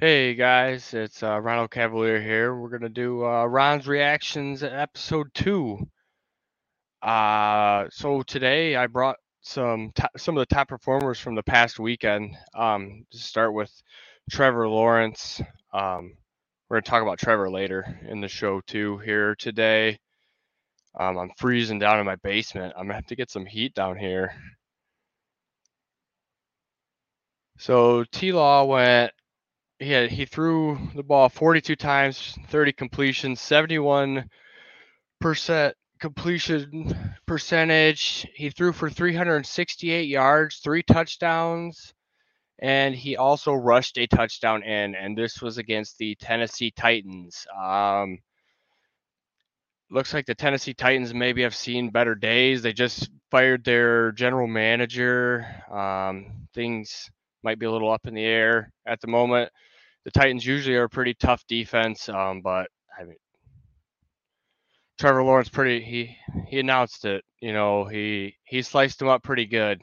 [0.00, 2.56] Hey guys, it's uh, Ronald Cavalier here.
[2.56, 5.78] We're gonna do uh, Ron's reactions episode two.
[7.02, 12.34] Uh, so today I brought some some of the top performers from the past weekend.
[12.54, 13.70] Um, to start with
[14.30, 15.42] Trevor Lawrence.
[15.74, 16.14] Um,
[16.70, 18.96] we're gonna talk about Trevor later in the show too.
[19.04, 19.98] Here today,
[20.98, 22.72] um, I'm freezing down in my basement.
[22.74, 24.32] I'm gonna have to get some heat down here.
[27.58, 29.12] So T Law went
[29.80, 34.28] he had, he threw the ball 42 times, 30 completions, 71
[35.20, 36.94] percent completion
[37.26, 38.26] percentage.
[38.34, 41.94] He threw for 368 yards, three touchdowns,
[42.58, 47.46] and he also rushed a touchdown in, and this was against the Tennessee Titans.
[47.58, 48.18] Um,
[49.90, 52.60] looks like the Tennessee Titans maybe have seen better days.
[52.60, 55.46] They just fired their general manager.
[55.70, 57.10] Um, things
[57.42, 59.50] might be a little up in the air at the moment
[60.04, 63.16] the Titans usually are a pretty tough defense, um, but I mean,
[64.98, 67.24] Trevor Lawrence pretty he he announced it.
[67.40, 69.82] You know, he he sliced them up pretty good.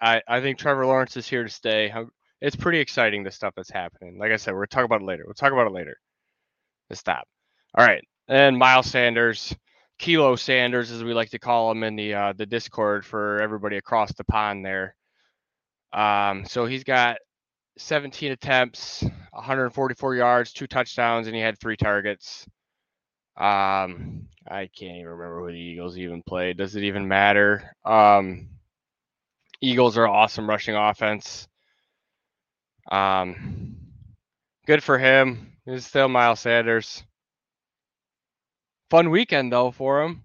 [0.00, 1.92] I I think Trevor Lawrence is here to stay.
[2.40, 4.18] It's pretty exciting the stuff that's happening.
[4.18, 5.24] Like I said, we're talk about it later.
[5.26, 5.96] We'll talk about it later.
[6.90, 7.26] Let's stop.
[7.74, 9.54] All right, and Miles Sanders,
[9.98, 13.76] Kilo Sanders, as we like to call him in the uh, the Discord for everybody
[13.76, 14.94] across the pond there.
[15.92, 17.18] Um, so he's got
[17.78, 22.46] 17 attempts, 144 yards, two touchdowns, and he had three targets.
[23.36, 26.56] Um, I can't even remember who the Eagles even played.
[26.56, 27.74] Does it even matter?
[27.84, 28.48] Um,
[29.60, 31.48] Eagles are awesome rushing offense.
[32.90, 33.76] Um,
[34.66, 35.52] good for him.
[35.64, 37.02] He's still Miles Sanders.
[38.90, 40.24] Fun weekend though for him.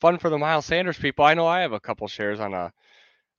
[0.00, 1.24] Fun for the Miles Sanders people.
[1.24, 2.72] I know I have a couple shares on a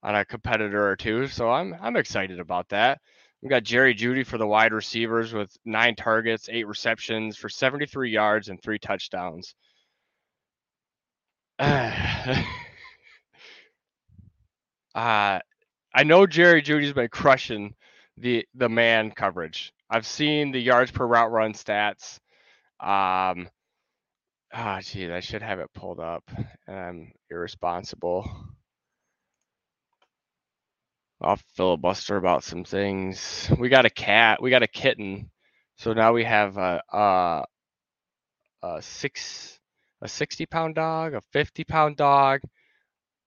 [0.03, 2.99] on a competitor or two, so I'm I'm excited about that.
[3.41, 8.11] We got Jerry Jeudy for the wide receivers with nine targets, eight receptions for 73
[8.11, 9.55] yards and three touchdowns.
[11.59, 12.35] uh,
[14.95, 17.73] I know Jerry Jeudy's been crushing
[18.17, 19.73] the the man coverage.
[19.89, 22.19] I've seen the yards per route run stats.
[22.79, 23.49] Um,
[24.53, 26.29] ah, oh, geez, I should have it pulled up.
[26.67, 28.29] I'm irresponsible.
[31.21, 33.51] I'll filibuster about some things.
[33.57, 34.41] We got a cat.
[34.41, 35.29] We got a kitten.
[35.77, 37.45] So now we have a, a,
[38.63, 39.59] a six
[40.01, 42.41] a 60 pound dog, a 50 pound dog.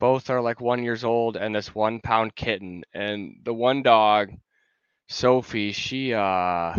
[0.00, 2.82] Both are like one years old, and this one pound kitten.
[2.92, 4.30] And the one dog,
[5.08, 6.74] Sophie, she uh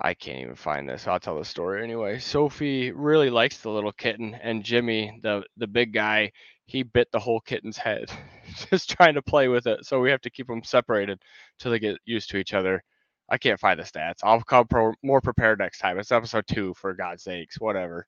[0.00, 1.08] I can't even find this.
[1.08, 2.20] I'll tell the story anyway.
[2.20, 6.32] Sophie really likes the little kitten, and Jimmy, the the big guy,
[6.68, 8.10] he bit the whole kitten's head
[8.70, 9.86] just trying to play with it.
[9.86, 11.20] So we have to keep them separated
[11.58, 12.84] till they get used to each other.
[13.30, 14.18] I can't find the stats.
[14.22, 15.98] I'll come pro- more prepared next time.
[15.98, 17.58] It's episode two, for God's sakes.
[17.58, 18.06] Whatever.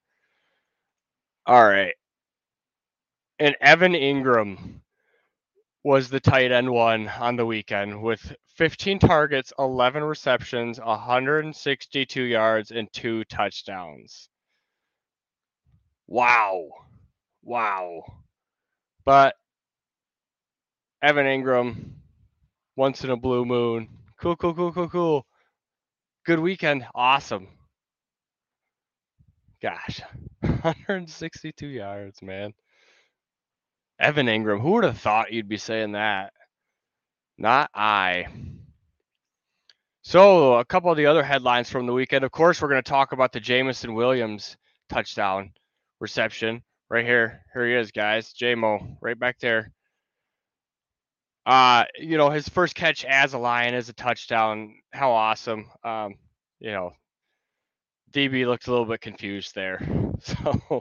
[1.47, 1.95] All right.
[3.39, 4.81] And Evan Engram
[5.83, 12.71] was the tight end one on the weekend with 15 targets, 11 receptions, 162 yards,
[12.73, 14.29] and two touchdowns.
[16.07, 16.69] Wow.
[17.43, 18.03] Wow.
[19.05, 19.35] But
[21.03, 21.93] Evan Engram,
[22.77, 23.89] once in a blue moon.
[24.21, 25.27] Cool, cool, cool, cool, cool.
[26.27, 26.87] Good weekend.
[26.95, 27.49] Awesome.
[29.63, 30.01] Gosh,
[30.41, 32.53] 162 yards, man.
[33.99, 36.33] Evan Engram, Who would have thought you'd be saying that?
[37.37, 38.27] Not I.
[40.03, 42.25] So, a couple of the other headlines from the weekend.
[42.25, 44.57] Of course, we're going to talk about the Jameson Williams
[44.89, 45.53] touchdown
[46.01, 46.63] reception.
[46.91, 47.45] Right here.
[47.55, 48.35] Here he is, guys.
[48.35, 49.73] Jamo, right back there.
[51.47, 54.75] Uh, you know, his first catch as a Lion is a touchdown.
[54.93, 55.67] How awesome.
[55.85, 56.17] Um,
[56.59, 56.91] you know,
[58.13, 59.81] DB looked a little bit confused there.
[60.23, 60.81] So I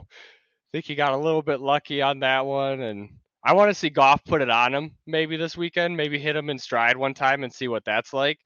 [0.70, 2.82] think he got a little bit lucky on that one.
[2.82, 3.08] And
[3.42, 6.50] I want to see Goff put it on him maybe this weekend, maybe hit him
[6.50, 8.38] in stride one time and see what that's like.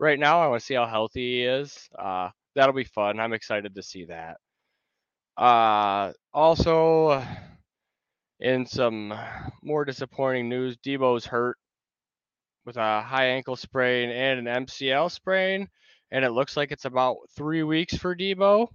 [0.00, 1.88] Right now, I want to see how healthy he is.
[1.96, 3.20] Uh, that'll be fun.
[3.20, 4.38] I'm excited to see that.
[5.36, 7.24] Uh, also,
[8.40, 9.14] in some
[9.62, 11.56] more disappointing news, Deebo's hurt
[12.64, 15.68] with a high ankle sprain and an MCL sprain,
[16.10, 18.68] and it looks like it's about three weeks for Deebo.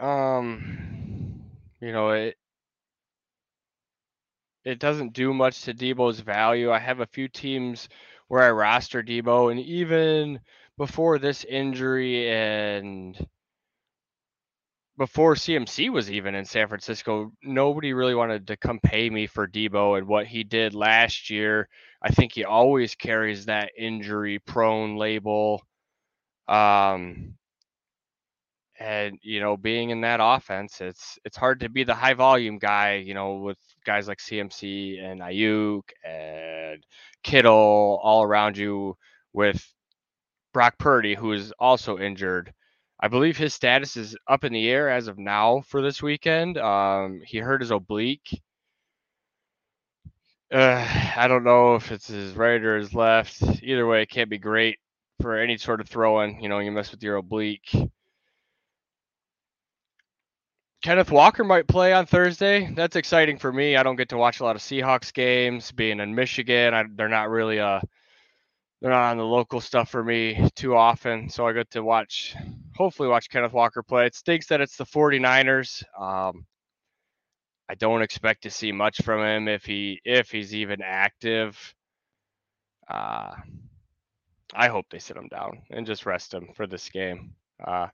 [0.00, 1.42] Um,
[1.80, 2.36] you know it.
[4.64, 6.70] It doesn't do much to Deebo's value.
[6.70, 7.88] I have a few teams
[8.28, 10.40] where I roster Deebo, and even
[10.76, 13.16] before this injury and
[14.98, 19.48] before CMC was even in San Francisco, nobody really wanted to come pay me for
[19.48, 21.68] Deebo and what he did last year.
[22.02, 25.62] I think he always carries that injury prone label.
[26.48, 27.34] Um,
[28.80, 32.58] and you know, being in that offense, it's it's hard to be the high volume
[32.58, 36.84] guy, you know, with guys like CMC and Aiyuk and
[37.24, 38.96] Kittle all around you
[39.32, 39.64] with
[40.52, 42.52] Brock Purdy, who is also injured.
[43.00, 46.58] I believe his status is up in the air as of now for this weekend.
[46.58, 48.42] Um, he hurt his oblique.
[50.52, 50.84] Uh,
[51.16, 53.42] I don't know if it's his right or his left.
[53.62, 54.78] Either way, it can't be great
[55.20, 56.42] for any sort of throwing.
[56.42, 57.70] You know, you mess with your oblique.
[60.82, 62.72] Kenneth Walker might play on Thursday.
[62.72, 63.76] That's exciting for me.
[63.76, 65.70] I don't get to watch a lot of Seahawks games.
[65.72, 67.82] Being in Michigan, I, they're not really a
[68.80, 71.28] they're not on the local stuff for me too often.
[71.28, 72.36] So I get to watch,
[72.76, 74.06] hopefully, watch Kenneth Walker play.
[74.06, 75.82] It stinks that it's the 49ers.
[75.98, 76.46] Um,
[77.68, 81.74] I don't expect to see much from him if he if he's even active.
[82.88, 83.34] Uh,
[84.54, 87.34] I hope they sit him down and just rest him for this game.
[87.62, 87.88] Uh,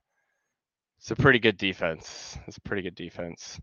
[0.97, 2.37] it's a pretty good defense.
[2.47, 3.59] It's a pretty good defense.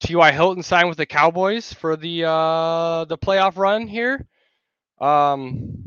[0.00, 0.30] T.Y.
[0.32, 4.26] Hilton signed with the Cowboys for the uh, the playoff run here.
[5.00, 5.85] Um,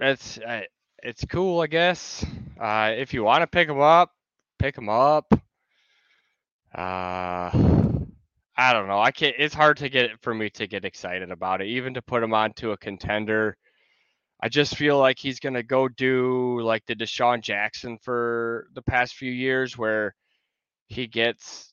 [0.00, 0.62] it's uh,
[1.02, 2.24] it's cool, I guess.
[2.60, 4.10] Uh, if you want to pick them up,
[4.58, 5.26] pick them up.
[6.74, 7.50] Uh,
[8.56, 9.00] I don't know.
[9.00, 9.34] I can't.
[9.38, 12.34] It's hard to get for me to get excited about it, even to put him
[12.34, 13.56] onto a contender.
[14.42, 19.14] I just feel like he's gonna go do like the DeSean Jackson for the past
[19.14, 20.14] few years, where
[20.88, 21.72] he gets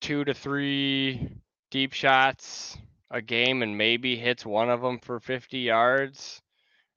[0.00, 1.28] two to three
[1.70, 2.76] deep shots
[3.10, 6.41] a game and maybe hits one of them for 50 yards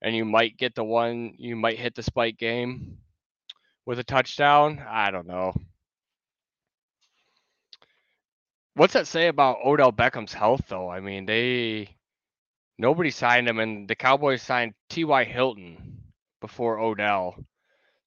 [0.05, 2.99] and you might get the one you might hit the spike game
[3.87, 4.85] with a touchdown.
[4.87, 5.51] I don't know.
[8.75, 10.89] What's that say about Odell Beckham's health though?
[10.91, 11.97] I mean, they
[12.77, 15.23] nobody signed him and the Cowboys signed T.Y.
[15.23, 15.97] Hilton
[16.39, 17.35] before Odell.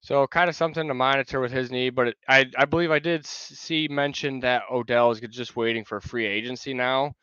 [0.00, 3.26] So kind of something to monitor with his knee, but I I believe I did
[3.26, 7.14] see mention that Odell is just waiting for free agency now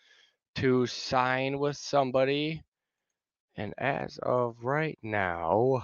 [0.56, 2.62] to sign with somebody.
[3.58, 5.84] And as of right now,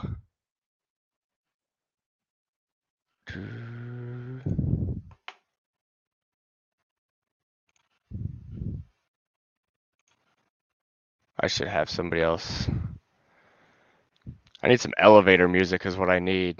[11.39, 12.69] I should have somebody else.
[14.62, 16.59] I need some elevator music is what I need.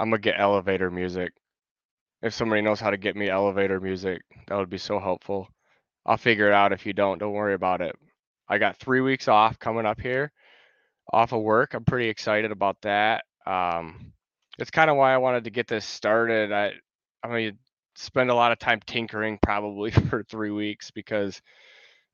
[0.00, 1.32] I'm gonna get elevator music.
[2.22, 5.48] If somebody knows how to get me elevator music, that would be so helpful.
[6.04, 7.18] I'll figure it out if you don't.
[7.18, 7.96] Don't worry about it.
[8.48, 10.32] I got three weeks off coming up here
[11.12, 11.74] off of work.
[11.74, 13.24] I'm pretty excited about that.
[13.46, 14.12] Um,
[14.58, 16.52] it's kind of why I wanted to get this started.
[16.52, 16.72] I
[17.22, 17.52] I'm gonna
[17.96, 21.40] spend a lot of time tinkering probably for three weeks because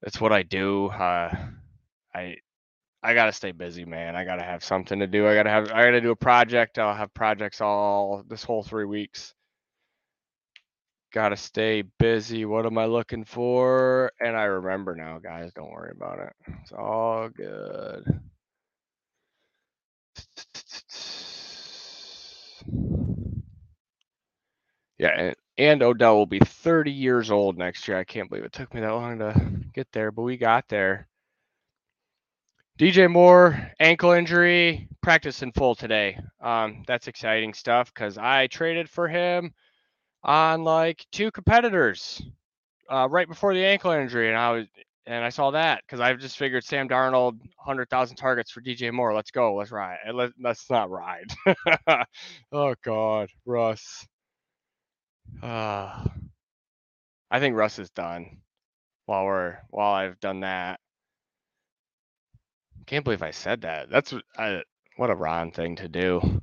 [0.02, 0.86] that's what I do.
[0.86, 1.34] Uh,
[2.14, 2.36] I
[3.02, 4.16] I gotta stay busy, man.
[4.16, 5.26] I gotta have something to do.
[5.26, 6.78] I gotta have I gotta do a project.
[6.78, 9.34] I'll have projects all this whole three weeks.
[11.12, 12.44] Gotta stay busy.
[12.44, 14.12] What am I looking for?
[14.20, 15.52] And I remember now, guys.
[15.54, 16.32] Don't worry about it.
[16.62, 18.20] It's all good.
[24.98, 27.98] Yeah, and, Odell will be 30 years old next year.
[27.98, 29.34] I can't believe it took me that long to
[29.72, 31.08] get there, but we got there.
[32.78, 36.18] DJ Moore, ankle injury, practice in full today.
[36.42, 39.54] Um, that's exciting stuff because I traded for him
[40.22, 42.22] on like two competitors
[42.90, 44.66] uh, right before the ankle injury, and I was
[45.06, 48.92] and I saw that because I just figured Sam Darnold, hundred thousand targets for DJ
[48.92, 49.14] Moore.
[49.14, 49.98] Let's go, let's ride.
[50.12, 51.32] Let, let's not ride.
[52.52, 54.06] oh God, Russ.
[55.42, 56.04] Uh,
[57.30, 58.38] I think Russ is done.
[59.06, 60.78] While we're while I've done that,
[62.86, 63.90] can't believe I said that.
[63.90, 64.62] That's I,
[64.96, 66.42] what a Ron thing to do.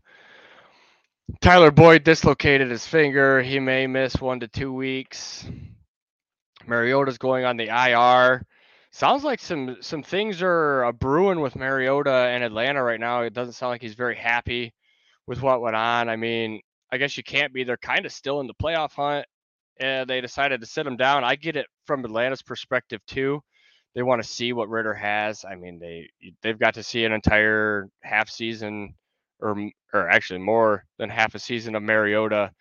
[1.41, 3.41] Tyler Boyd dislocated his finger.
[3.41, 5.45] He may miss one to two weeks.
[6.65, 8.45] Mariota's going on the IR.
[8.91, 13.21] Sounds like some some things are brewing with Mariota and Atlanta right now.
[13.21, 14.73] It doesn't sound like he's very happy
[15.27, 16.09] with what went on.
[16.09, 17.63] I mean, I guess you can't be.
[17.63, 19.25] They're kind of still in the playoff hunt.
[19.79, 21.23] And they decided to sit him down.
[21.23, 23.41] I get it from Atlanta's perspective too.
[23.93, 25.45] They want to see what Ridder has.
[25.45, 26.09] I mean, they
[26.41, 28.95] they've got to see an entire half season
[29.41, 29.55] or
[29.93, 32.51] or actually more than half a season of Mariota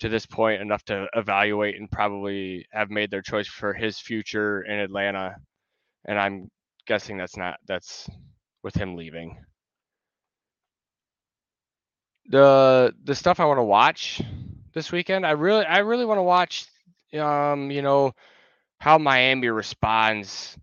[0.00, 4.62] to this point enough to evaluate and probably have made their choice for his future
[4.62, 5.36] in Atlanta.
[6.06, 6.50] And I'm
[6.86, 8.08] guessing that's not that's
[8.62, 9.38] with him leaving.
[12.28, 14.22] the the stuff I want to watch
[14.74, 16.66] this weekend, I really I really want to watch
[17.18, 18.12] um, you know,
[18.80, 20.56] how Miami responds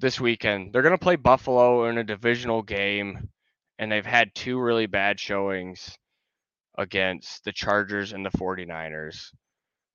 [0.00, 0.72] this weekend.
[0.72, 3.28] They're going to play Buffalo in a divisional game
[3.82, 5.98] and they've had two really bad showings
[6.78, 9.32] against the Chargers and the 49ers.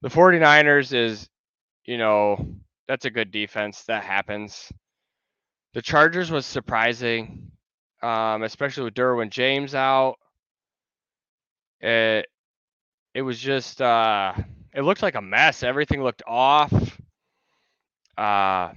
[0.01, 1.29] The 49ers is,
[1.85, 2.49] you know,
[2.89, 3.85] that's a good defense.
[3.87, 4.69] That happens.
[5.73, 7.49] The Chargers was surprising,
[8.03, 10.17] um, especially with Derwin James out.
[11.79, 12.27] It
[13.13, 14.33] it was just uh,
[14.73, 15.63] it looked like a mess.
[15.63, 16.99] Everything looked off.
[18.17, 18.71] Uh,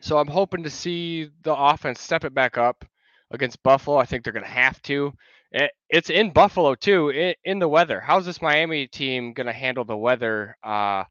[0.00, 2.84] so I'm hoping to see the offense step it back up
[3.30, 3.96] against Buffalo.
[3.96, 5.12] I think they're going to have to.
[5.52, 8.00] It, it's in Buffalo too, in, in the weather.
[8.00, 10.56] How's this Miami team going to handle the weather?
[10.62, 11.04] Uh,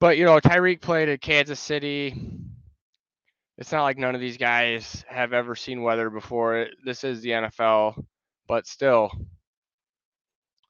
[0.00, 2.14] but you know, Tyreek played at Kansas City.
[3.56, 6.66] It's not like none of these guys have ever seen weather before.
[6.84, 8.04] This is the NFL,
[8.48, 9.10] but still,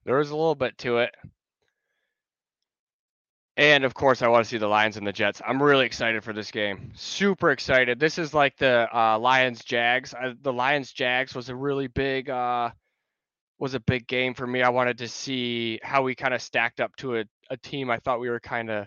[0.04, 1.14] there is a little bit to it.
[3.56, 5.40] And of course, I want to see the Lions and the Jets.
[5.46, 6.90] I'm really excited for this game.
[6.94, 8.00] Super excited.
[8.00, 10.12] This is like the uh, Lions Jags.
[10.42, 12.70] the Lions Jags was a really big uh,
[13.58, 14.62] was a big game for me.
[14.62, 17.98] I wanted to see how we kind of stacked up to a, a team I
[17.98, 18.86] thought we were kind of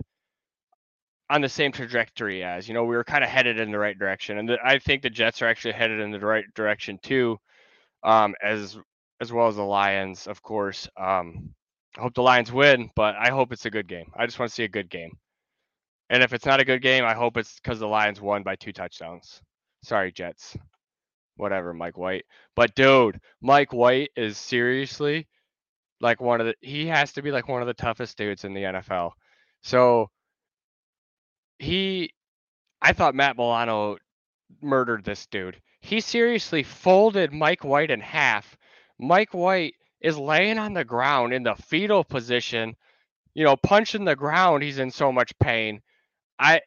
[1.29, 2.67] on the same trajectory as.
[2.67, 5.01] You know, we were kind of headed in the right direction, and the, I think
[5.01, 7.37] the Jets are actually headed in the right direction too,
[8.03, 8.77] um, as
[9.21, 10.89] as well as the Lions, of course.
[10.97, 11.53] Um,
[11.97, 14.11] I hope the Lions win, but I hope it's a good game.
[14.15, 15.17] I just want to see a good game.
[16.09, 18.55] And if it's not a good game, I hope it's because the Lions won by
[18.55, 19.41] two touchdowns.
[19.83, 20.55] Sorry, Jets.
[21.35, 22.25] Whatever, Mike White.
[22.55, 25.27] But dude, Mike White is seriously
[25.99, 28.53] like one of the he has to be like one of the toughest dudes in
[28.53, 29.11] the NFL.
[29.63, 30.09] So
[31.59, 32.11] he
[32.81, 33.97] I thought Matt Milano
[34.61, 35.59] murdered this dude.
[35.81, 38.55] He seriously folded Mike White in half.
[38.99, 42.75] Mike White is laying on the ground in the fetal position,
[43.33, 44.63] you know, punching the ground.
[44.63, 45.81] He's in so much pain.
[46.39, 46.61] I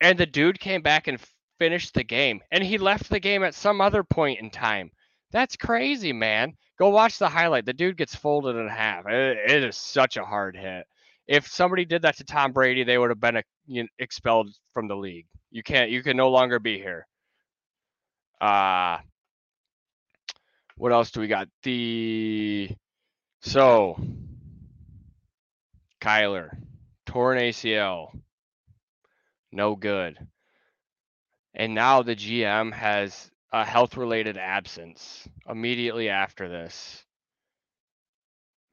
[0.00, 1.20] and the dude came back and
[1.58, 4.90] finished the game, and he left the game at some other point in time.
[5.32, 6.54] That's crazy, man.
[6.78, 7.66] Go watch the highlight.
[7.66, 9.06] The dude gets folded in half.
[9.06, 10.86] it, it is such a hard hit.
[11.26, 14.86] If somebody did that to Tom Brady, they would have been you know, expelled from
[14.86, 15.26] the league.
[15.50, 15.90] You can't.
[15.90, 17.06] You can no longer be here.
[18.40, 18.98] Uh
[20.76, 21.48] what else do we got?
[21.62, 22.70] The
[23.40, 23.98] so
[26.00, 26.50] Kyler
[27.06, 28.10] torn ACL,
[29.52, 30.18] no good,
[31.54, 37.04] and now the GM has a health-related absence immediately after this.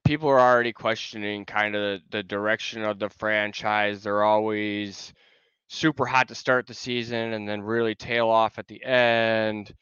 [0.03, 4.03] People are already questioning kind of the direction of the franchise.
[4.03, 5.13] They're always
[5.69, 9.73] super hot to start the season and then really tail off at the end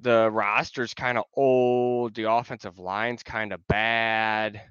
[0.00, 2.14] the roster's kind of old.
[2.14, 4.62] The offensive line's kind of bad.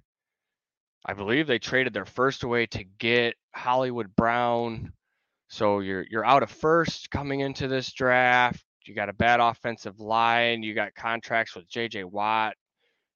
[1.05, 4.91] I believe they traded their first away to get Hollywood Brown.
[5.49, 8.63] So you're you're out of first coming into this draft.
[8.85, 10.63] You got a bad offensive line.
[10.63, 12.05] You got contracts with J.J.
[12.05, 12.55] Watt,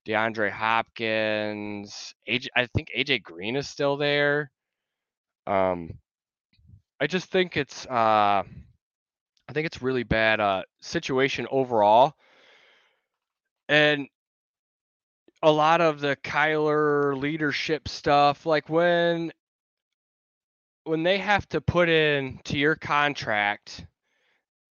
[0.07, 2.13] DeAndre Hopkins.
[2.29, 4.51] AJ, I think AJ Green is still there.
[5.47, 5.91] Um,
[6.99, 8.43] I just think it's uh,
[9.51, 12.13] I think it's really bad uh, situation overall.
[13.67, 14.07] And
[15.43, 19.33] a lot of the Kyler leadership stuff, like when
[20.85, 23.85] when they have to put in to your contract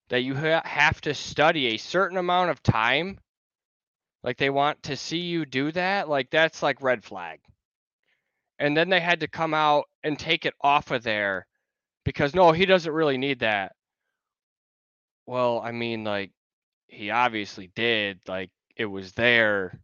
[0.08, 3.18] that you ha- have to study a certain amount of time,
[4.22, 7.40] like they want to see you do that, like that's like red flag.
[8.58, 11.46] And then they had to come out and take it off of there
[12.02, 13.72] because no, he doesn't really need that.
[15.30, 16.32] Well, I mean, like,
[16.88, 18.18] he obviously did.
[18.26, 19.78] Like, it was there.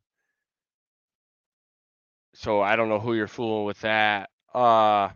[2.34, 4.30] So I don't know who you're fooling with that.
[4.52, 5.10] Uh,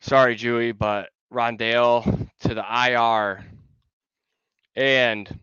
[0.00, 3.44] sorry, Jewy, but Rondale to the IR.
[4.76, 5.40] And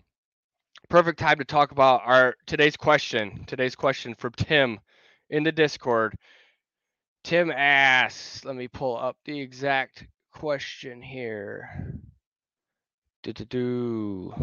[0.88, 3.44] perfect time to talk about our today's question.
[3.48, 4.80] Today's question from Tim
[5.30, 6.16] in the Discord.
[7.26, 12.00] Tim asks, let me pull up the exact question here.
[13.24, 14.34] Do do do.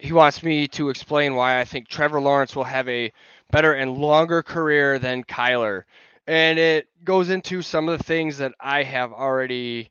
[0.00, 3.12] He wants me to explain why I think Trevor Lawrence will have a
[3.52, 5.84] better and longer career than Kyler.
[6.26, 9.90] And it goes into some of the things that I have already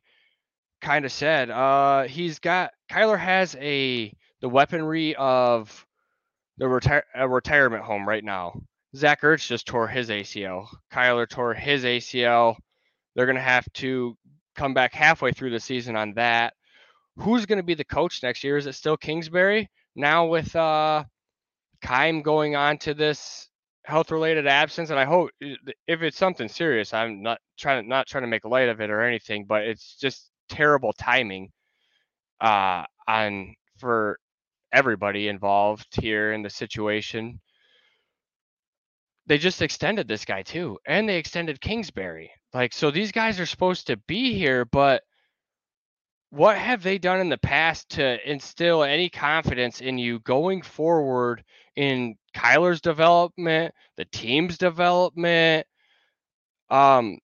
[0.81, 1.49] kind of said.
[1.49, 5.85] Uh, he's got Kyler has a the weaponry of
[6.57, 8.61] the retire a retirement home right now.
[8.95, 10.67] Zach Ertz just tore his ACL.
[10.91, 12.57] Kyler tore his ACL.
[13.15, 14.17] They're going to have to
[14.55, 16.53] come back halfway through the season on that.
[17.17, 18.57] who's going to be the coach next year?
[18.57, 19.69] Is it still Kingsbury?
[19.95, 21.03] Now with uh,
[21.81, 23.49] Keim going on to this
[23.85, 28.07] health related absence, and I hope if it's something serious, I'm not trying to not
[28.07, 31.51] trying to make light of it or anything, but it's just terrible timing
[32.41, 34.19] uh, on for
[34.73, 37.39] everybody involved here in the situation.
[39.29, 42.31] They just extended this guy too, and they extended Kingsbury.
[42.51, 45.03] Like, so these guys are supposed to be here, but
[46.31, 51.43] what have they done in the past to instill any confidence in you going forward
[51.75, 55.67] in Kyler's development, the team's development?
[56.71, 57.19] Um,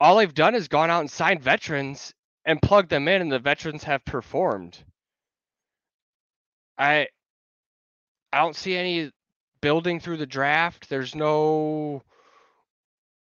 [0.00, 2.12] all they've done is gone out and signed veterans
[2.44, 4.76] and plugged them in, and the veterans have performed.
[6.76, 7.06] I
[8.32, 9.12] I don't see any
[9.60, 10.88] building through the draft.
[10.88, 12.02] There's no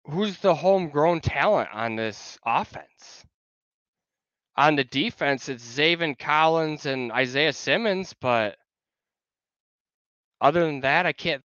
[0.09, 3.25] who's the homegrown talent on this offense.
[4.57, 8.57] On the defense, it's Zaven Collins and Isaiah Simmons, but
[10.41, 11.43] other than that, I can't.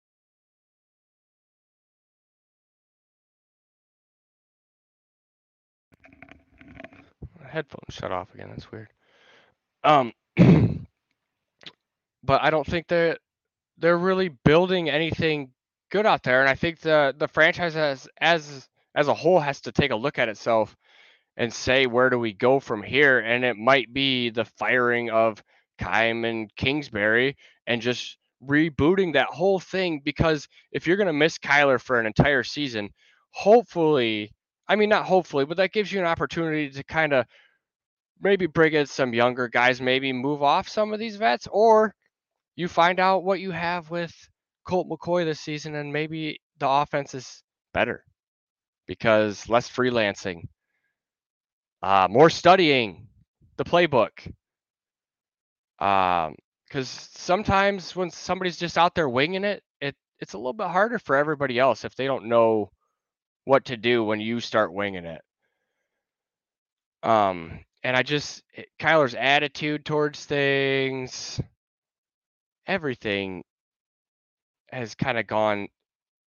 [7.49, 8.49] Headphones shut off again.
[8.51, 8.89] That's weird.
[9.85, 10.13] Um,
[12.25, 13.21] but I don't think that
[13.79, 15.51] they're really building anything
[15.91, 16.41] good out there.
[16.41, 19.97] And I think the the franchise as as as a whole has to take a
[19.97, 20.77] look at itself
[21.37, 23.19] and say where do we go from here?
[23.21, 25.43] And it might be the firing of
[25.79, 31.81] Keim and Kingsbury and just rebooting that whole thing because if you're to miss Kyler
[31.81, 32.91] for an entire season,
[33.31, 34.33] hopefully,
[34.69, 37.27] I mean, not hopefully, but that gives you an opportunity to kind of
[38.21, 41.95] maybe bring in some younger guys, maybe move off some of these vets, or
[42.57, 44.13] you find out what you have with
[44.67, 48.03] Colt McCoy this season and maybe the offense is better
[48.87, 50.49] because less freelancing,
[51.83, 53.09] uh, more studying
[53.57, 54.11] the playbook.
[55.79, 56.35] Because um,
[56.81, 61.17] sometimes when somebody's just out there winging it, it it's a little bit harder for
[61.17, 62.71] everybody else if they don't know
[63.45, 65.21] what to do when you start winging it.
[67.03, 68.43] Um, and I just
[68.81, 71.41] Kyler's attitude towards things,
[72.67, 73.45] everything
[74.71, 75.69] has kind of gone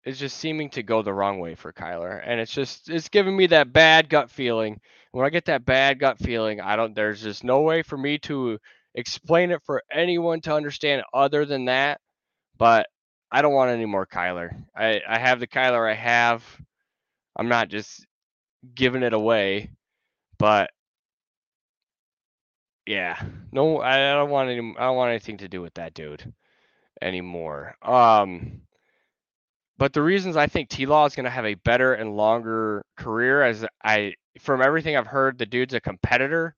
[0.06, 2.22] is just seeming to go the wrong way for Kyler.
[2.26, 4.80] And it's just it's giving me that bad gut feeling.
[5.12, 8.18] When I get that bad gut feeling, I don't there's just no way for me
[8.20, 8.60] to
[8.94, 12.00] explain it for anyone to understand other than that.
[12.58, 12.88] But
[13.32, 14.64] I don't want any more Kyler.
[14.76, 16.44] I, I have the Kyler I have.
[17.36, 18.06] I'm not just
[18.76, 19.72] giving it away.
[20.38, 20.72] But
[22.86, 23.22] yeah,
[23.52, 24.76] no, I, I don't want any.
[24.78, 26.34] I don't want anything to do with that dude
[27.02, 27.76] anymore.
[27.82, 28.62] Um,
[29.78, 32.86] but the reasons I think T Law is going to have a better and longer
[32.96, 36.56] career, as I, from everything I've heard, the dude's a competitor.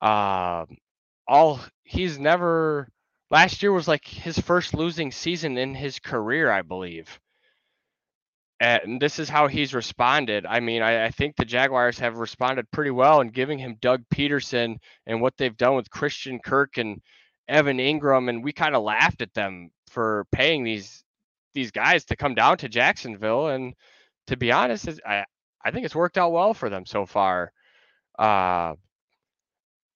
[0.00, 0.78] Um,
[1.26, 2.88] all he's never.
[3.30, 7.18] Last year was like his first losing season in his career, I believe.
[8.62, 10.46] And this is how he's responded.
[10.46, 14.04] I mean, I, I think the Jaguars have responded pretty well in giving him Doug
[14.14, 17.00] Pederson and what they've done with Christian Kirk and
[17.48, 21.02] Evan Engram, and we kind of laughed at them for paying these
[21.54, 23.48] these guys to come down to Jacksonville.
[23.48, 23.74] And
[24.28, 25.24] to be honest, I
[25.64, 27.50] I think it's worked out well for them so far.
[28.16, 28.74] Uh,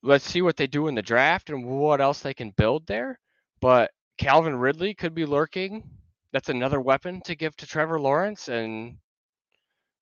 [0.03, 3.21] let's see what they do in the draft and what else they can build there.
[3.61, 5.89] But Calvin Ridley could be lurking.
[6.37, 8.49] That's another weapon to give to Trevor Lawrence.
[8.49, 8.99] And,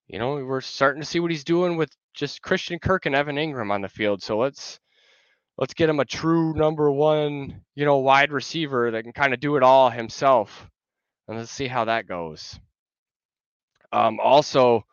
[0.09, 3.37] you know, we're starting to see what he's doing with just Christian Kirk and Evan
[3.37, 4.21] Engram on the field.
[4.21, 4.81] So let's
[5.59, 9.39] let's get him a true number one, you know, wide receiver that can kind of
[9.39, 10.69] do it all himself.
[11.29, 12.59] And let's see how that goes.
[13.93, 14.85] Um, also,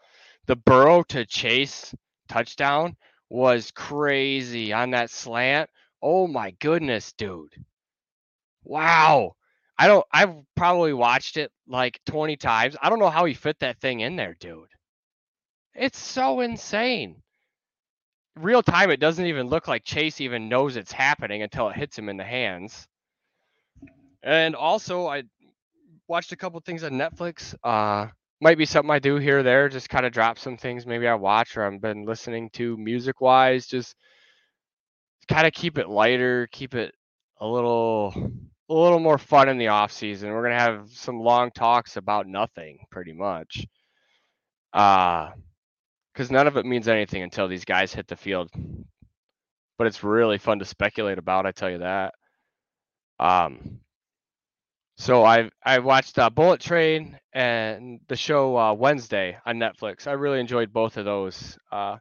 [0.46, 1.92] the Burrow to Chase
[2.30, 2.96] touchdown
[3.32, 5.72] was crazy on that slant.
[6.04, 7.56] Oh my goodness, dude.
[8.64, 9.38] Wow.
[9.82, 12.76] I don't I've probably watched it like 20 times.
[12.82, 14.70] I don't know how he fit that thing in there, dude.
[15.74, 17.22] It's so insane
[18.36, 21.98] real time, it doesn't even look like Chase even knows it's happening until it hits
[21.98, 22.88] him in the hands.
[24.24, 25.24] And also, I
[26.08, 27.56] watched a couple things on Netflix.
[27.64, 28.08] Uh,
[28.40, 29.70] might be something I do here or there.
[29.70, 33.22] Just kind of drop some things maybe I watch or I've been listening to music
[33.22, 33.68] wise.
[33.68, 33.96] Just
[35.28, 36.94] kind of keep it lighter, keep it
[37.40, 38.32] a little
[38.72, 40.32] a little more fun in the off season.
[40.32, 43.66] We're gonna have some long talks about nothing, pretty much.
[44.74, 45.32] Uh
[46.14, 48.50] because none of it means anything until these guys hit the field.
[49.78, 51.46] But it's really fun to speculate about.
[51.46, 52.14] I tell you that.
[53.20, 53.80] Um,
[54.98, 60.06] so I I watched uh, Bullet Train and the show uh, Wednesday on Netflix.
[60.08, 61.58] I really enjoyed both of those.
[61.72, 61.98] Uh,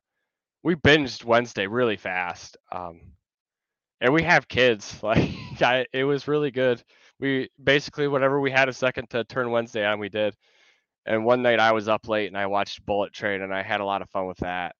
[0.62, 2.56] we binged Wednesday really fast.
[2.72, 3.00] Um,
[4.00, 4.98] and we have kids.
[5.02, 6.82] Like I, it was really good.
[7.18, 10.34] We basically whatever we had a second to turn Wednesday on, we did.
[11.04, 13.80] And one night I was up late and I watched Bullet Train and I had
[13.80, 14.74] a lot of fun with that.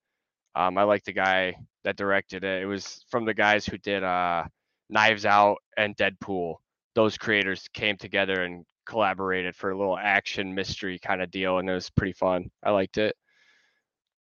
[0.55, 1.55] Um, I like the guy
[1.85, 2.63] that directed it.
[2.63, 4.45] It was from the guys who did uh,
[4.89, 6.57] Knives Out and Deadpool.
[6.95, 11.69] Those creators came together and collaborated for a little action mystery kind of deal, and
[11.71, 12.51] it was pretty fun.
[12.63, 13.17] I liked it.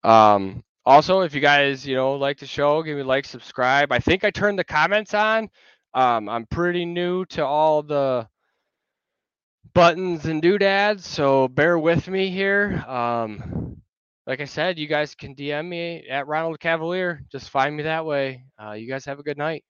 [0.03, 3.92] Um, also, if you guys you know like the show, give me a like, subscribe.
[3.92, 5.51] I think I turned the comments on.
[5.94, 8.29] Um, I'm pretty new to all the
[9.75, 12.85] buttons and doodads, so bear with me here.
[12.87, 13.83] Um,
[14.27, 17.22] like I said, you guys can DM me at Ronald Cavalier.
[17.31, 18.44] Just find me that way.
[18.62, 19.64] Uh, you guys have a good night.